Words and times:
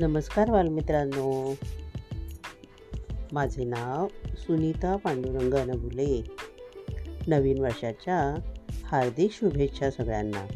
नमस्कार 0.00 0.50
बालमित्रांनो 0.50 1.54
माझे 3.32 3.64
नाव 3.64 4.06
सुनीता 4.36 4.96
पांडुरंग 4.96 5.54
अनबुले 5.54 6.24
नवीन 7.26 7.58
वर्षाच्या 7.58 8.34
हार्दिक 8.84 9.32
शुभेच्छा 9.32 9.90
सगळ्यांना. 9.90 10.46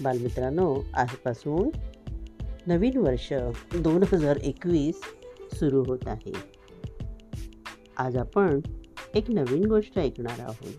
बालमित्रांनो 0.00 0.76
आजपासून 0.94 1.68
नवीन 2.66 2.96
वर्ष 2.96 3.32
दोन 3.76 4.02
हजार 4.02 4.36
एकवीस 4.36 5.00
सुरू 5.52 5.84
होत 5.86 5.98
आहे. 6.06 6.32
आज 7.96 8.16
आपण 8.16 8.60
एक 9.14 9.30
नवीन 9.30 9.64
गोष्ट 9.64 9.98
ऐकणार 9.98 10.40
आहोत. 10.40 10.74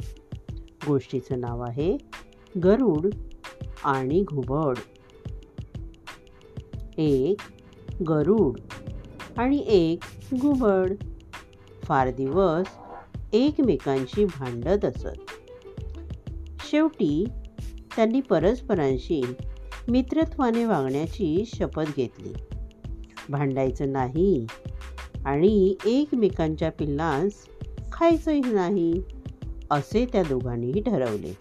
गोष्टीचं 0.87 1.39
नाव 1.39 1.61
आहे 1.61 1.97
गरुड 2.63 3.07
आणि 3.83 4.23
घुबड. 4.23 4.77
एक 6.97 7.41
गरुड 8.09 8.59
आणि 9.37 9.63
एक 9.67 10.03
घुबड. 10.39 10.93
फार 11.83 12.09
दिवस 12.09 12.67
एकमेकांशी 13.33 14.25
भांडत 14.25 14.85
असत. 14.85 15.07
शेवटी 16.71 17.25
त्यांनी 17.95 18.21
परस्परांशी 18.21 19.21
मित्रत्वाने 19.87 20.65
वागण्याची 20.65 21.43
शपथ 21.55 21.83
घेतली. 21.95 22.33
भांडायचं 23.29 23.91
नाही 23.91 24.45
आणि 25.25 25.75
एकमेकांच्या 25.85 26.71
पिल्लांस 26.71 27.33
खायचंही 27.91 28.41
नाही 28.45 28.93
असे 29.71 30.05
त्या 30.05 30.23
दोघांनीही 30.23 30.81
ठरवले. 30.81 31.37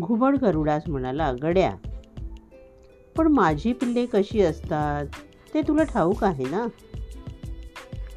घुबड 0.00 0.36
गरुडास 0.36 0.82
म्हणाला 0.88 1.32
गड्या 1.42 1.72
पण 3.16 3.26
माझी 3.26 3.72
पिल्ले 3.72 4.06
कशी 4.06 4.40
असतात? 4.40 5.06
ते 5.54 5.62
तुला 5.62 5.82
ठाऊक 5.84 6.24
आहे 6.24 6.44
ना? 6.44 6.66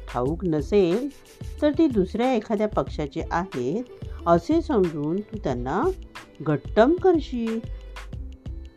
ठाऊक 0.08 0.44
नसेल 0.44 1.08
तर 1.62 1.70
ती 1.70 1.86
दुसऱ्या 1.86 2.34
एखाद्या 2.34 2.68
पक्षाचे 2.68 3.22
आहेत 3.30 3.84
असे 4.26 4.62
समजून 4.62 5.20
तू 5.20 5.36
त्यांना 5.44 5.82
घट्टम 6.42 6.94
करशील. 6.94 7.60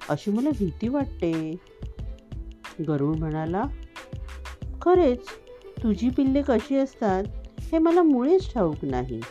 अशी 0.10 0.32
मला 0.32 0.50
भीती 0.50 0.88
वाटते. 0.88 1.56
गरुड 2.88 3.16
म्हणाला 3.16 3.64
खरेच 4.82 5.26
तुझी 5.84 6.10
पिल्ले 6.10 6.42
कशी 6.42 6.76
असतात? 6.76 7.24
हे 7.60 7.78
मला 7.78 8.04
मुळेच 8.04 8.54
ठाऊक 8.54 8.86
नाही. 8.86 9.22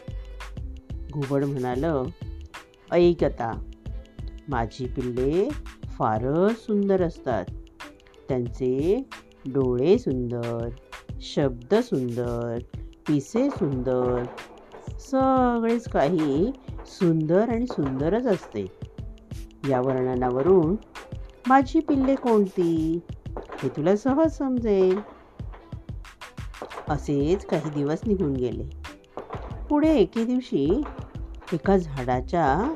घुबड 1.12 1.44
म्हणालं 1.44 2.04
ऐक 2.92 3.24
आता 3.24 3.70
माझी 4.48 4.86
पिल्ले 4.86 5.48
फारच 5.98 6.56
सुंदर 6.56 7.02
असतात. 7.02 7.44
त्यांचे 8.28 9.04
डोळे 9.46 9.98
सुंदर 9.98 10.68
शब्द 11.20 11.74
सुंदर 11.74 12.58
पिसे 13.08 13.50
सुंदर 13.50 14.24
सगळेच 15.00 15.88
काही 15.88 16.52
सुंदर 16.86 17.48
आणि 17.48 17.66
सुंदरच 17.66 18.26
असते. 18.26 18.66
या 19.70 19.80
वर्णनावरून 19.80 20.76
माझी 21.46 21.80
पिल्ले 21.80 22.14
कोणती 22.14 23.00
हे 23.62 23.68
तुला 23.68 23.96
सहज 23.96 24.38
समजेल. 24.38 25.00
असेच 26.90 27.46
काही 27.46 27.70
दिवस 27.70 27.98
निघून 28.06 28.32
गेले. 28.32 28.64
पुढे 29.68 29.96
एके 29.96 30.24
दिवशी 30.24 30.82
एका 31.52 31.76
झाडाच्या 31.76 32.74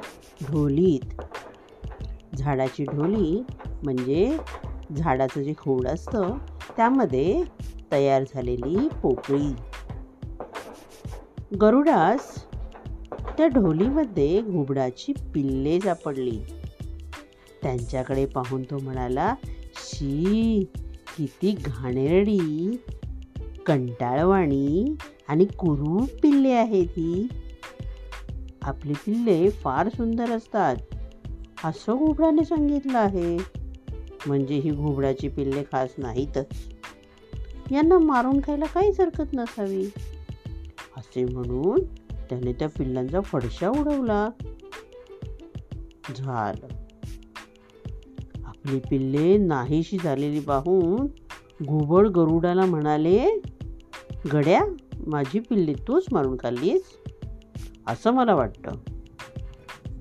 ढोलीत 0.50 1.14
झाडाची 2.34 2.84
ढोली 2.84 3.42
म्हणजे 3.84 4.36
झाडाचं 4.96 5.42
जे 5.42 5.52
खोड 5.58 5.86
असतं 5.86 6.38
त्यामध्ये 6.76 7.42
तयार 7.92 8.22
झालेली 8.34 8.88
पोकळी. 9.02 9.54
गरुडास 11.60 12.44
त्या 13.38 13.46
ढोलीमध्ये 13.46 14.42
घुबडाची 14.42 15.12
पिल्ले 15.12 15.80
सापडली 15.80 16.38
त्यांच्याकडे 17.62 18.26
पाहून 18.26 18.62
तो 18.62 18.78
म्हणाला 18.78 19.34
शी 19.74 20.64
किती 21.18 21.50
घाणेरडी 21.50 22.82
कंटाळवाणी 23.66 24.96
आणि 25.28 25.44
कुरूप 25.44 26.08
पिल्ले 26.22 26.52
आहेत 26.52 26.86
ही. 26.88 27.28
आपली 28.62 28.92
पिल्ले 28.92 29.50
फार 29.50 29.88
सुंदर 29.88 30.30
असतात. 30.30 30.76
असं 31.64 31.96
घुबडाने 31.96 32.44
सांगितलं 32.44 32.98
आहे. 32.98 33.38
म्हणजे 34.26 34.54
ही 34.54 34.70
घुबडाची 34.70 35.28
पिल्ले 35.28 35.62
खास 35.62 35.90
नाहीतच. 35.98 36.46
यांना 37.70 37.98
मारून 37.98 38.40
खायला 38.40 38.64
काहीच 38.64 39.00
हरकत 39.00 39.34
नसावी. 39.34 39.84
असे 40.96 41.24
म्हणून 41.24 41.80
त्याने 42.30 42.52
त्या 42.52 42.68
पिल्लांचा 42.68 43.20
फडशा 43.20 43.68
उडवला. 43.68 44.28
झालं. 46.16 46.66
आपली 48.44 48.78
पिल्ले 48.78 49.36
नाहीशी 49.36 49.98
झालेली 50.04 50.40
पाहून 50.40 51.06
घुबड 51.66 52.08
गरुडाला 52.08 52.64
म्हणाले 52.64 53.42
गड्या 54.32 54.64
माझी 55.06 55.40
पिल्ले 55.40 55.72
तूच 55.72 56.04
मारून 56.12 56.36
खाल्लीस? 56.36 56.82
असं 57.86 58.10
मला 58.10 58.34
वाटतं. 58.34 58.91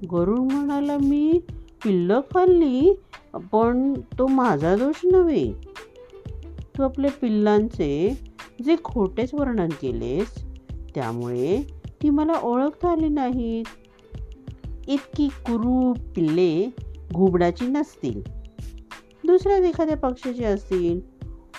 गरुड 0.06 0.40
म्हणाला 0.40 0.98
मी 0.98 1.40
पिल्लं 1.84 2.22
खाल्ली 2.22 2.96
पण 3.52 3.94
तो 3.94 4.28
माझा 4.28 4.76
दोष 4.76 5.02
नव्हे. 5.04 5.52
तू 6.78 6.84
आपल्या 6.84 7.12
पिल्लांचे 7.12 8.20
जे 8.66 8.76
खोटेच 8.84 9.34
वर्णन 9.34 9.70
केलेस 9.70 10.46
त्यामुळे 10.96 11.82
ती 12.04 12.10
मला 12.10 12.34
ओळखता 12.44 12.92
आली 12.92 13.10
नाहीत. 13.10 13.66
इतकी 14.88 15.28
कुरूप 15.28 15.98
पिल्ले 16.16 16.70
घुबडाची 17.14 17.66
नसतील. 17.66 18.22
दुसऱ्याच 19.24 19.62
एखाद्या 19.62 19.98
पक्षाची 19.98 20.44
असतील. 20.44 21.02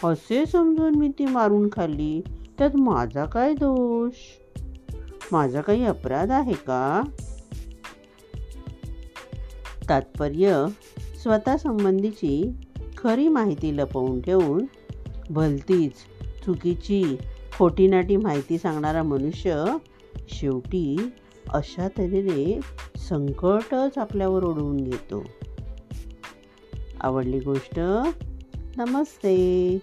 असे 0.04 0.46
समजून 0.46 0.94
मी 0.94 1.08
ती 1.08 1.26
मारून 1.26 1.68
खाल्ली 1.72 2.22
त्यात 2.58 2.76
माझा 2.76 3.24
काय 3.24 3.54
दोष? 3.54 4.12
माझा 5.32 5.60
काही 5.60 5.84
अपराध 5.84 6.30
आहे 6.30 6.52
का? 6.52 7.02
तात्पर्य 9.88 10.66
स्वतः 11.22 11.56
संबंधीची 11.56 12.60
खरी 12.98 13.28
माहिती 13.28 13.76
लपवून 13.76 14.20
ठेवून 14.20 14.64
भलतीच 15.30 15.92
चुकीची 16.46 17.16
खोटीनाटी 17.58 18.16
माहिती 18.16 18.58
सांगणारा 18.58 19.02
मनुष्य 19.02 19.64
शेवटी 20.28 21.12
अशा 21.48 21.88
तऱ्हेने 21.88 22.60
संकटच 23.08 23.98
आपल्यावर 23.98 24.44
ओढवून 24.44 24.76
घेतो. 24.76 25.24
आवडली 27.00 27.40
गोष्ट? 27.40 27.80
नमस्ते. 28.76 29.78